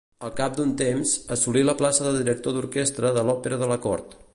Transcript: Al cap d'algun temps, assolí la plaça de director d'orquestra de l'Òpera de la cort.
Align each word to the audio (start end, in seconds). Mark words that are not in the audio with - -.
Al 0.27 0.31
cap 0.37 0.55
d'algun 0.55 0.71
temps, 0.79 1.11
assolí 1.37 1.63
la 1.69 1.77
plaça 1.83 2.09
de 2.09 2.15
director 2.23 2.57
d'orquestra 2.57 3.17
de 3.19 3.29
l'Òpera 3.31 3.63
de 3.65 3.71
la 3.75 3.81
cort. 3.89 4.23